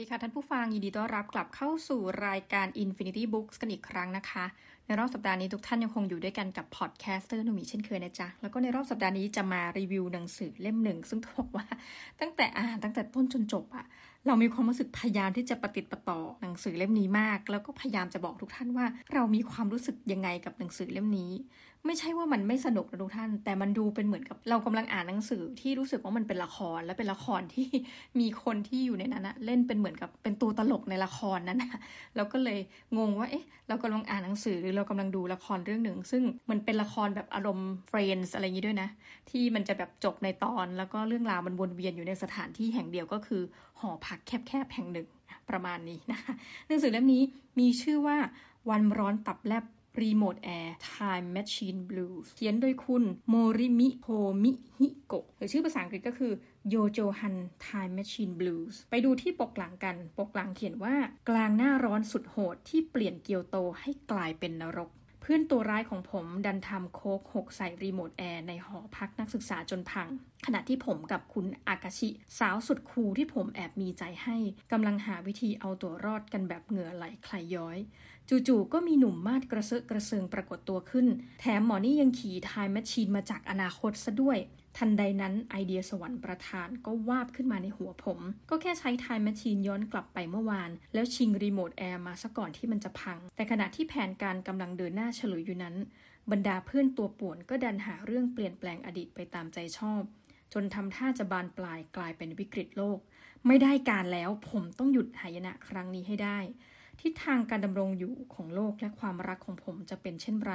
[0.00, 4.44] ดีค่ะท่านผู้ฟังยินดีต้อนรับกลับเข้าสู่รายการ Infinity Books กันอีกครั้งนะคะ
[4.86, 11.66] ในรอบสัปดาห์นี้ทุกท่านยังคงอยู่ด้วยกันกับ podcaster นุมีเช่นเคยนะจ๊ะ แล้วก็ในรอบสัปดาห์นี้จะมารีวิวหนังสือเล่มหนึ่ง ซึ่งต้องบอกว่า
[12.20, 13.84] ตั้งแต่อ่านตั้งแต่ต้นจนจบอะ
[14.26, 21.32] เรามีความรู้สึกพยายามที่จะปฏิติดประต่อหนังสือเล่มนี้มาก แล้วก็พยายามจะบอกทุกท่านว่า เรามีความรู้สึกยังไงกับหนังสือเล่มนี้
[21.86, 27.68] ไม่ใช่ว่ามันไม่สนุกนะทุกท่าน แต่มันดูเป็นเหมือนกับเรากำลังอ่านหนังสือที่รู้สึกว่ามันเป็นละครและเป็นละครที่
[28.20, 31.80] มีคนที่อยู่ในนั้นนะเล่นเป็นเหมือนกับเป็นตัวตลกในละครนั้นนะ
[32.16, 32.58] เราก็เลย
[32.98, 38.88] งงว่าเอ๊ะ เรากำลังอ่านหนังสือหรือเรากำลังดูละครเรื่องหนึ่ง ซึ่งมันเป็นละครแบบอารมณ์ Friends อะไรอย่างนี้ด้วยนะ
[39.30, 43.42] ที่มันจะแบบจบในตอน แล้วก็เรื่องราวมันวนเวียนอยู่ในสถานที่แห่งเดียวก็คือ
[43.80, 45.08] หอพักแคบๆแห่งหนึ่ง
[45.48, 46.32] ประมาณนี้นะคะ
[46.66, 47.22] หนังสือเล่มนี้
[47.58, 48.16] มีชื่อว่า
[48.70, 49.64] วันร้อนตับแลบ
[50.00, 54.08] รีโมทแอร์ Time Machine Blues เขียนโดยคุณโมริมิโฮ
[54.42, 56.32] มิฮิโกะหรือชื่อภาษาอังกฤษก็คือ
[56.68, 60.94] โยโจฮัน Time Machine Blues ไปดูที่ปกหลังกัน ปกหลังเขียนว่า
[61.28, 64.90] กลางหน้าร้อนสุดโหดที่เปลี่ยนเกียวโตให้กลายเป็นนรก
[65.22, 70.08] เพื่อนตัวร้ายของผมดันทำโคกหกใส่รีโมทแอร์ในหอพักนักศึกษาจนพัง
[70.46, 74.36] ขณะที่ผมกับคุณอากาชิ สาวสุดคูลที่ผมแอบมีใจให้
[74.72, 77.78] กำลังหาวิธีเอาตัวรอดกันแบบเหงื่อไหลคลายย้อย
[78.28, 81.06] จู่ๆก็มีหนุ่มมาดกระเซาะกระเซิงปรากฏตัวขึ้น
[81.40, 84.38] แถมหมอนี่ยังขี่ time machine มาจากอนาคตซะด้วย
[84.78, 95.76] ทันใดนั้นไอเดียสวรรค์ประทานก็วาบขึ้นมาในหัวผม ก็แค่ใช้ time machine ย้อนกลับไปเมื่อวาน แล้วชิงรีโมทแอร์มาซะก่อนที่มันจะพัง แต่ขณะที่แผนการกำลังเดินหน้าฉลุยอยู่นั้น
[96.30, 100.02] บรรดาเพื่อนตัวป่วนก็ดันหาเรื่องเปลี่ยนแปลงอดีตไปตามใจชอบ
[100.52, 102.98] จนทำท่าจะบานปลายกลายเป็นวิกฤตโลก
[103.46, 106.38] ไม่ได้การแล้วผมต้องหยุดหายนะครั้งนี้ให้ได้
[107.00, 110.54] ทิศทางการดำรงอยู่ของโลกและความรักของผมจะเป็นเช่นไร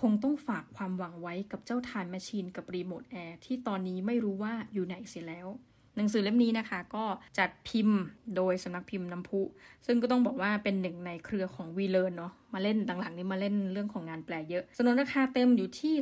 [0.00, 5.48] คงต้องฝากความหวังไว้กับเจ้า time machine กับรีโมทแอร์ที่ตอนนี้ไม่รู้ว่าอยู่ไหนเสียแล้ว
[5.96, 7.04] หนังสือเล่มนี้นะคะ ก็
[7.38, 7.98] จัดพิมพ์
[8.36, 9.40] โดยสำนักพิมพ์น้ำพุ
[9.86, 15.94] ซึ่งก็ต้องบอกว่าเป็นหนึ่งในเครือของวีเลิร์นเนาะมาเล่นหลังๆนี้มาเล่นเรื่องของงานแปลเยอะสนนราคาเต็มอยู่ที่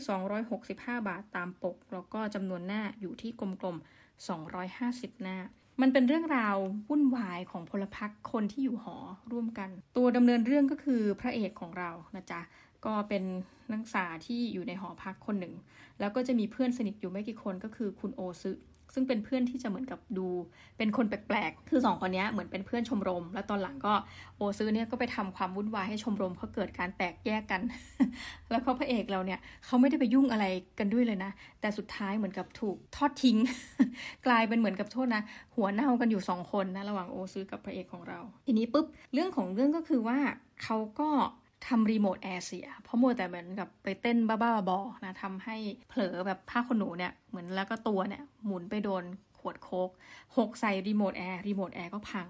[0.51, 0.75] 265
[1.09, 5.39] บาทตามปก แล้วก็จำนวนหน้าอยู่ที่กลมๆ250 หน้า
[5.81, 6.57] มันเป็นเรื่องราว
[6.89, 8.97] วุ่นวายของพลพรรคคนที่อยู่หอ
[9.33, 12.41] ร่วมกัน ตัวดำเนินเรื่องก็คือพระเอกของเรานะจ๊ะ
[12.87, 13.23] ก็เป็น
[13.73, 15.55] นักศึกษาที่อยู่ในหอพักคนหนึ่ง
[16.01, 18.51] แล้วก็จะมีเพื่อนสนิทอยู่ไม่กี่คนก็คือคุณโอซึ
[18.95, 20.29] ซึ่งเป็นเพื่อนที่จะเหมือนกับดู
[20.79, 23.95] เป็นคนแปลกๆ คือสองคนนี้เหมือนเป็นเพื่อนชมรม แล้วตอนหลังก็
[24.37, 27.61] โอซึเนี่ยก็ไปทำความวุ่นวายให้ชมรมเขาเกิดการแตกแยกกัน
[28.51, 30.45] แล้วเขาพระเอกเราเนี่ยเขาไม่ได้ไปยุ่งอะไร
[30.79, 31.31] กันด้วยเลยนะ
[31.61, 33.39] แต่สุดท้ายเหมือนกับถูกทอดทิ้ง
[34.27, 35.23] กลายเป็นเหมือนกับโทษนะ
[35.57, 40.19] หัวเน่ากันอยู่สองคนนะระหว่างโอซึกับพระเอกของเรา ทีนี้ปุ๊บเรื่องของเรื่องก็คือว่า
[40.63, 41.11] เขาก็
[41.67, 45.57] ทำรีโมทแอร์เสีย เพราะมัวแต่เหมือนกับไปเต้นบ้าๆบอๆนะทำให้
[45.89, 49.05] เผลอแบบผ้าขนหนูเนี่ย เหมือนแล้วก็ตัวเนี่ย หมุนไปโดน
[49.41, 49.91] ขวดโคก
[50.37, 52.29] หกใส่รีโมทแอร์รีโมทแอร์ก็พัง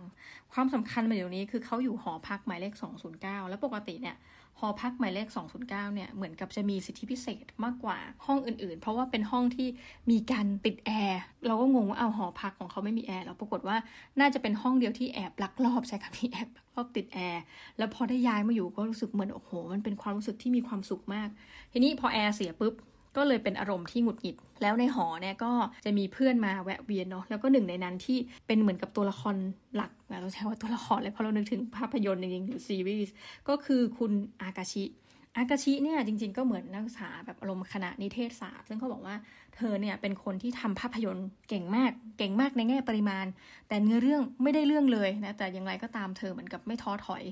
[0.52, 2.74] ความสำคัญมาอยู่นี้คือเขาอยู่หอพักหมายเลข
[3.12, 4.16] 209 แล้วปกติเนี่ย
[4.58, 5.28] หอพักหมายเลข
[5.60, 9.68] 209 เนี่ย เหมือนกับจะมีสิทธิพิเศษมากกว่าห้องอื่นๆ เพราะว่าเป็นห้องที่
[10.10, 13.76] มีการติดแอร์ เราก็งงว่าเอาหอพักของเขาไม่มีแอร์ แล้วปรากฏว่า
[14.20, 17.42] น่าจะเป็นห้องเดียวที่แอบลักลอบใช่ค่ะที่แอบลักลอบติดแอร์
[17.78, 21.28] แล้วพอได้ย้ายมาอยู่ก็รู้สึกเหมือนโอ้โห มันเป็นความรู้สึกที่มีความสุขมาก
[21.72, 22.74] ทีนี้พอแอร์เสียปุ๊บ
[23.16, 25.52] ก็เลยเป็นอารมณ์ที่หงุดหงิด แล้วในหอเนี่ยก็
[25.84, 29.36] จะมีเพื่อนมาแวะเวียนเนาะแล้วก็หนึ่งในนั้นที่เป็นเหมือนกับตัวละคร
[29.76, 29.90] หลัก
[30.20, 33.14] เราใช้ว่าตัวละครเลยเพราะเรานึกถึงภาพยนตร์จริงๆหรือซีรีส์
[33.48, 34.12] ก็คือคุณ
[34.42, 34.84] อากาชิ
[35.36, 39.14] อากาชิเนี่ยจริงๆก็เหมือนนักศึกษาแบบอารมณ์คณะนิเทศศาสตร์ ซึ่งเขาบอกว่า
[39.56, 43.26] เธอเนี่ยเป็นคนที่ทำภาพยนตร์เก่งมาก เก่งมากในแง่ปริมาณ
[43.68, 47.22] แต่เนื้อเรื่องไม่ได้เรื่องเลยนะ แต่อย่างไรก็ตามเธอเหมือนกับไม่ท้อถอย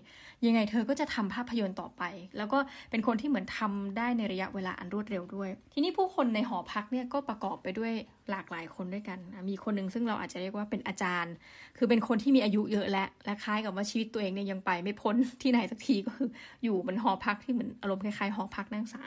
[0.47, 2.03] ยังไงเธอก็จะทำภาพยนตร์ต่อไป
[2.36, 2.59] แล้วก็
[2.91, 7.92] เป็นคนที่เหมือนทำได้ในระยะเวลาอันรวดเร็วด้วย ทีนี้ผู้คนในหอพักเนี่ยก็ประกอบไปด้วย
[8.30, 11.34] หลากหลายคนด้วยกัน มีคนหนึ่งซึ่งเราอาจจะเรียกว่าเป็นอาจารย์
[11.78, 16.28] คือเป็นคนที่มีอายุเยอะและ และคล้ายกับว่าชีวิตตัวเองเนี่ยยังไปไม่พ้นที่ไหนสักทีก็คือ
[16.65, 19.04] อยู่เหมันหอพักที่เหมือนอารมณ์คล้ายๆหอพักนักศึกษา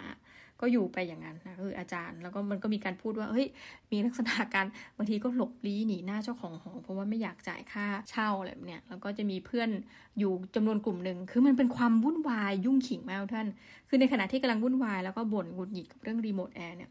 [0.62, 3.48] ก็อยู่ไปอย่างนั้นนะคืออาจารย์ แล้วก็มันก็มีการพูดว่าเฮ้ย
[3.92, 4.66] มีลักษณะการ
[4.98, 9.70] บางทีก็หลบลี้หนีหน้าเจ้าของหอเพราะว่าไม่อยากจ่ายค่าเช่าอะไรแบบเนี้ยแล้วก็จะมีเพื่อน
[10.20, 13.48] อยู่จำนวนกลุ่มหนึ่งคือมันเป็นความวุ่นวายยุ่งขิงมากท่าน
[13.88, 16.90] คือในขณะที่กำลังวุ่นวายแล้วก็บ่นหงุดหงิดกับเรื่องรีโมทแอร์เนี่ย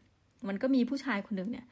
[0.49, 1.65] มันก็มีผู้ชายคนหนึ่งเนี่ย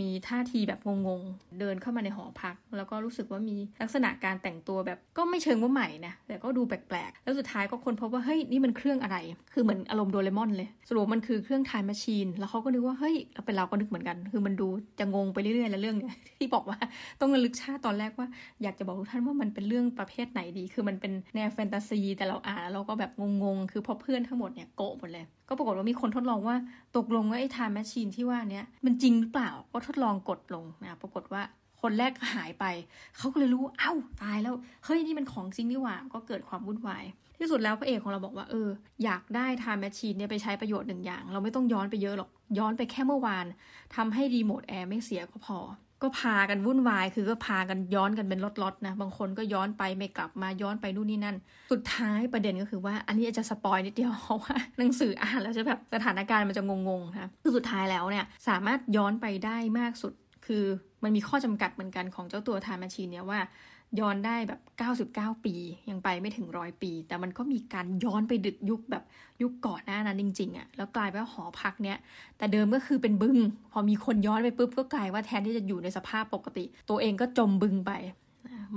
[0.00, 9.16] มีท่าทีแบบงงๆ เดินเข้ามาในหอพัก แล้วก็รู้สึกว่ามีลักษณะการแต่งตัวแบบก็ไม่เชิงว่าใหม่นะ แต่ก็ดูแปลกๆ แล้วสุดท้ายก็คนพบว่า เฮ้ย นี่มันเครื่องอะไร
[9.52, 14.68] คือเหมือนอารมณ์โดเรมอนเลย สรุปมันคือเครื่องทายแมชชีน แล้วเขาก็นึกว่า เฮ้ยเราเป็นเราก็นึกเหมือนกัน คือมันดู
[14.98, 16.78] จะงงไปเรื่อยๆ แล้วเรื่องเนี่ยที่บอกว่า
[17.20, 18.26] ต้องระลึกชาติตอนแรกว่า
[18.62, 23.10] อยากจะบอกทุกท่านว่ามันเป็นเรื่องประเภทไหนดี คือมันเป็นแนวแฟนตาซี แต่เราอ่านแล้วเราก็แบบ
[23.42, 26.56] งงๆ คือพอเพื่อนทั้งหมดเนี่ยโกะหมดเลย ก็ปรากฏว่ามีคนทดลองว่า
[26.96, 31.42] ตกลงว่าไอ้ time machine ที่ว่านี้มันจริงหรือเปล่าก็ทดลองกดลงนะปรากฏว่า
[31.82, 32.64] คนแรกหายไป
[33.16, 33.92] เขาก็เลยรู้เอ้า
[34.22, 34.54] ตายแล้ว
[34.84, 37.04] เฮ้ย นี่มันของจริงนี่หว่า ก็เกิดความวุ่นวาย
[37.38, 38.68] ที่สุดแล้วพระเอกของเราบอกว่า เออ
[39.04, 43.46] อยากได้ time machine เนี่ยไปใช้ประโยชน์หนึ่งอย่าง เราไม่ต้องย้อนไปเยอะหรอก ย้อนไปแค่เมื่อวาน
[43.96, 45.58] ทำให้รีโมทแอร์ไม่เสียก็พอ
[46.02, 51.36] ก็พากันวุ่นวาย คือก็พากันย้อนกันเป็นล็อตๆนะ บางคนก็ย้อนไปไม่กลับมาย้อนไปนู่นนี่นั่น
[51.72, 60.12] สุดท้ายประเด็นก็คือว่า อันนี้จะ spoil นิดเดียวเพราะว่าหนังสืออ่านแล้วจะแบบสถานการณ์มันจะงงๆนะคือสุดท้ายแล้วเนี่ยสามารถย้อนไปได้มากสุด
[60.46, 60.64] คือ
[61.02, 63.40] มันมีข้อจำกัดเหมือนกันของเจ้าตัว time machine เนี่ยว่า
[64.00, 64.60] ย้อนได้แบบ
[65.36, 65.54] 99 ปี
[65.90, 69.04] ยังไปไม่ถึงร้อยปี แต่มันก็มีการย้อนไปดึกยุคแบบ
[69.42, 71.98] ยุคก่อนหน้านั้นจริง ๆอะ่ะแล้วกลายเป็นหอพักเนี้ย
[72.38, 73.36] แต่เดิมก็คือเป็นบึง
[73.72, 77.92] พอมีคนย้อนไปปุ๊บก็กลายว่าแทนที่จะอยู่ในสภาพปกติ ตัวเองก็จมบึงไป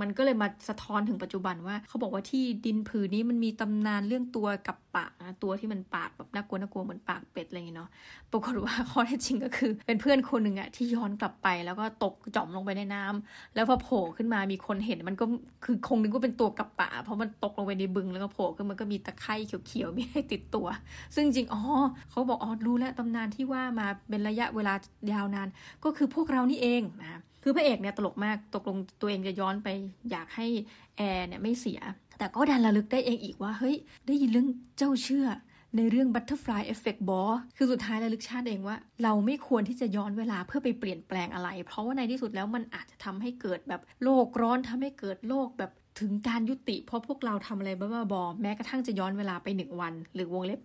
[0.00, 7.90] มันก็เลยมาสะท้อนถึงปัจจุบันว่า เขาบอกว่าที่ดินผืนนี้มันมีตำนานเรื่องตัวกับปากนะตัวที่มันปากแบบน่ากลัวน่ากลัวเหมือนปากเป็ดอะไรอย่างเงี้ยเนาะ
[8.30, 15.24] ปรากฏว่าข้อเท็จจริงก็คือ เป็นเพื่อนคนหนึ่งอะที่ย้อนกลับไปแล้วก็ตกจอมลงไปในน้ำแล้วพอโผล่ขึ้นมามีคนเห็นมันก็
[15.64, 19.34] คือคงนึกว่าเป็นตัวกับปะเพราะมันตกลงไปในบึงแล้วก็โผล่ขึ้นมันก็มีตะไคร่
[19.66, 20.66] เขียวๆมีให้ติดตัว
[21.14, 21.62] ซึ่งจริงอ๋อ
[22.10, 24.74] เขาบอกอ๋อรู้แล้วตำนานที่ว่ามาเป็นระยะเวลา
[25.12, 25.48] ยาวนาน
[25.84, 29.68] ก็คือพวกเรานี่เองนะ คือพระเอกเนี่ยตลกมากตกลงตัวเองจะย้อนไป
[30.10, 30.46] อยากให้
[30.96, 31.80] แอร์เนี่ยไม่เสีย
[32.18, 34.48] แต่ก็ดันระลึกได้เองอีกว่าเฮ้ยได้ยินเรื่อง
[34.78, 35.26] เจ้าเชื่อ
[35.76, 37.20] ในเรื่อง Butterfly Effect บอ
[37.56, 50.60] คือสุดท้ายระลึกชาติเองว่า เราไม่ควรที่จะย้อนเวลาเพื่อไปเปลี่ยนแปลงอะไร เพราะว่าในที่สุดแล้วมันอาจจะทำให้เกิดแบบโลกร้อนทำให้เกิดโลกแบบถึงการยุติ เพราะพวกเราทำอะไรบ้าบอแม้กระทั่งจะย้อนเวลาไปหนึ่งวัน หรือวงเล็บ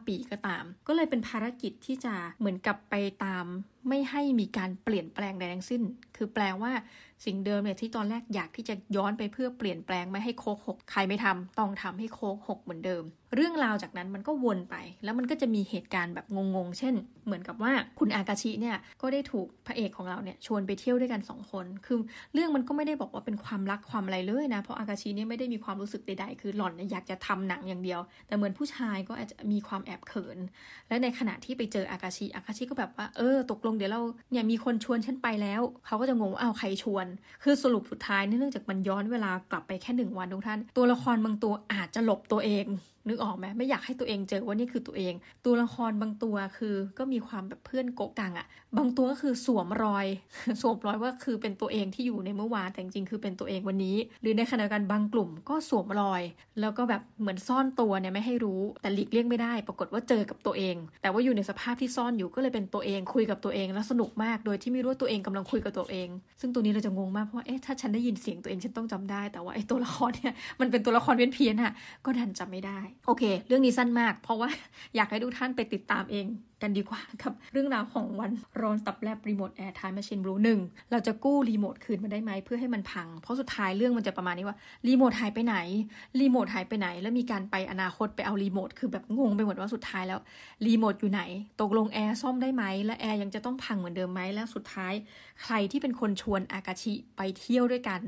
[0.00, 2.94] 99 ปีก็ตาม ก็เลยเป็นภารกิจที่จะเหมือนกับไป
[3.24, 3.44] ตาม
[3.88, 5.82] ไม่ให้มีการเปลี่ยนแปลงใดทั้งสิ้น
[6.16, 6.72] คือแปลว่า
[7.24, 13.04] สิ่งเดิมเนี่ยที่ตอนแรกอยากที่จะย้อนไปเพื่อเปลี่ยนแปลงไม่ให้โคกหกใครไม่ทำต้องทำให้โคกหกเหมือนเดิม
[13.34, 16.94] เรื่องราวจากนั้นมันก็วนไป แล้วมันก็จะมีเหตุการณ์แบบงงๆ เช่น
[17.26, 21.98] เหมือนกับว่าคุณอากาชิเนี่ยก็ได้ถูกพระเอกของเราเนี่ยชวนไปเที่ยวด้วยกันสองคน คือ
[22.34, 30.38] เรื่องมันก็ไม่ได้บอกว่าเป็นความรักความอะไรเลยนะ เพราะอากาชิเนี่ยไม่ได้มีความรู้สึกใดๆ คือหล่อนอยากจะทำหนังอย่างเดียว แต่เหมือนผู้ชายก็อาจจะมีความแอบเขิน
[30.88, 34.00] และในขณะที่ไปเจออากาชิอากาชิก็แบบว่าเออตกลงเดี๋ยวเรา
[34.30, 37.06] เนี่ยมีคนชวนฉันไปแล้ว เขาก็จะงงว่าอ้าวใครชวน
[37.42, 42.66] คือสรุปสุดท้ายเนื่องจากมันย้อนเวลากลับไปแค่หนึ่งวันทุกท่าน ตัวละครบางตัวอาจจะหลบตัวเอง
[43.08, 45.14] นึกออกไหมไม่อยากให้ตัวเองเจอว่านี่คือตัวเอง
[45.44, 48.46] ตัวละครบางตัวคือก็มีความแบบเพื่อนโกกังอะ
[48.76, 50.06] บางตัวก็คือสวมรอย
[50.62, 56.22] สวมรอยว่าคือเป็นตัวเองที่อยู่ในเมื่อวานแต่จริงๆคือเป็นตัวเองวันนี้ หรือในขณะเดียวกันบางกลุ่มก็สวมรอย
[56.60, 66.08] แล้วก็แบบเหมือนซ่อนตัวเนี่ยไม่ให้รู้แต่หลีกเลี่ยงไม่ได้ ปรากฏว่าเจอกับตัวเอง แต่ว่าอยู่ในสภาพที่ซ่อนอยู่ก็เลยเป็นตัวเองคุยกับตัวเองแล้วสนุกมากโดยที่ไม่รู้ตัวเองกำลังคุยกับตัวเอง
[66.40, 71.72] ซึ่งตัวนี้เราจะงงมากเพราะว่าเอ๊ะถ้าฉันได้ยินเสียงตัวเองฉันต้องจำได้ แต่ว่าไอ้ตัวละครเนี่ยมันเป็นตัวละครเพี้ยนเพี้ยนๆอะ
[72.04, 74.48] ก็ดันจำไม่ได้โอเค เรื่องนี้สั้นมาก เพราะว่า
[74.94, 76.26] อยากให้ทุกท่านไปติดตามเอง
[76.64, 78.30] กันดีกว่ากับเรื่องราวของวัน
[78.60, 84.56] ร้อนตับแลบรีโมทแอร์ไทม์แมชชีนบลูส์หนึ่งเราจะกู้รีโมทคืนมาได้ไหมเพื่อให้มันพัง เพราะสุดท้ายเรื่องมันจะประมาณนี้ว่า
[84.86, 85.56] รีโมทหายไปไหน
[86.20, 90.20] รีโมทหายไปไหน แล้วมีการไปอนาคตไปเอารีโมทคือแบบงงไปหมดว่าสุดท้ายแล้ว
[90.66, 91.22] รีโมทอยู่ไหน
[91.60, 94.92] ตกลงแอร์ซ่อมได้ไหมและแอร์ยังจะต้องพังเหมือนเดิมไหมแล้วสุดท้าย
[95.42, 98.00] ใครที่เป็นคนชวนอากาชิไปเที่ยวด้วยกัน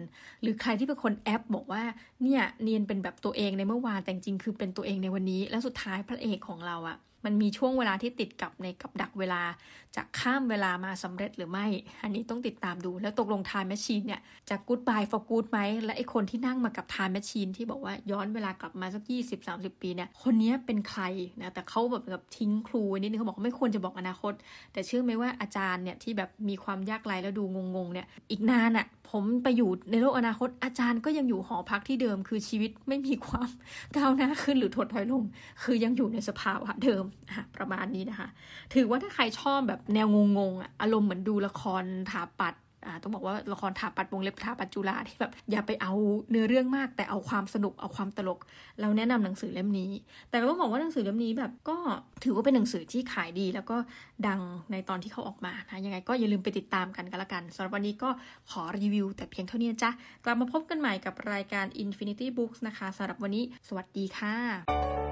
[0.42, 1.82] หรือใครที่เป็นคนแอบบอกว่า
[2.22, 6.96] เนี่ยเนียนเป็นแบบตัวเองในเมื่อวานแต่จริงคือเป็นตัวเองในวันนี้ และสุดท้ายพระเอกของเราอะ
[7.26, 9.42] มันมีช่วงเวลาที่ติดกับในกับดักเวลา
[9.96, 11.66] จะข้ามเวลามาสำเร็จหรือไม่
[12.02, 19.02] อันนี้ต้องติดตามดู แล้วตกลง Time Machine เนี่ยจะ Goodbye for Good ไหม และไอคนที่นั่งมากับ Time Machine ที่บอกว่าย้อนเวลากลับมาสัก
[19.42, 21.02] 20-30 ปีเนี่ยคนนี้เป็นใคร
[21.42, 24.32] นะแต่เขาแบบแบบทิ้งครูนิดนึงเขาบอกว่าไม่ควรจะบอกอนาคต
[24.72, 27.44] แต่เชื่อไหมว่าอาจารย์เนี่ยที่แบบมีความยากไร้แล้วดู
[27.76, 33.48] งงๆเนี่ยอีกนานอะ่ะผมไปอยู่ในโลกอนาคต อาจารย์ก็ยังอยู่หอพักที่เดิม คือชีวิตไม่มีความ
[33.96, 35.24] ก้าวหน้าขึ้นหรือถดถอยลง
[35.62, 37.04] คือยังอยู่ในสภาวะเดิม
[37.56, 38.28] ประมาณนี้นะคะ
[38.74, 40.08] ถือว่าถ้าใครชอบแบบแนว
[40.38, 42.54] งงๆอะอารมณ์เหมือนดูละครถาปัด
[43.02, 45.92] ต้องบอกว่าละครถาปัดวงเล็บถาปัดจุฬาที่แบบอย่าไปเอา
[46.30, 48.38] เนื้อเรื่องมาก แต่เอาความสนุกเอาความตลก
[48.80, 49.90] เราแนะนำหนังสือเล่มนี้
[50.30, 51.76] แต่ก็ต้องบอกว่าหนังสือเล่มนี้แบบก็
[52.24, 53.76] ถือว่าเป็นหนังสือที่ขายดี แล้วก็
[54.26, 54.40] ดัง
[54.72, 58.10] ในตอนที่เขาออกมานะยังไงก็อย่าลืมไปติดตามกันกันละกันสำหรับวันนี้ก็
[58.50, 59.90] ขอรีวิว แต่เพียงเท่านี้จ้ะ
[60.24, 65.05] กลับมาพบกันใหม่กับรายการ Infinity Books นะคะสำหรับวันนี้ สวัสดีค่ะ